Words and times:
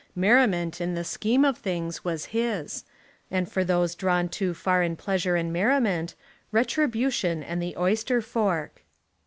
Merriment 0.15 0.81
in 0.81 0.95
the 0.95 1.03
scheme 1.03 1.45
of 1.45 1.59
things 1.59 2.03
was 2.03 2.25
his, 2.33 2.83
and 3.29 3.47
for 3.51 3.63
those 3.63 3.93
drawn 3.93 4.29
too 4.29 4.55
far 4.55 4.81
in 4.81 4.95
pleasure 4.95 5.35
and 5.35 5.53
merriment, 5.53 6.15
retri 6.51 6.89
bution 6.89 7.45
and 7.47 7.61
the 7.61 7.77
oyster 7.77 8.19
fork. 8.19 8.81